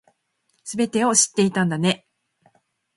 [0.63, 2.07] 全てを知っていたんだね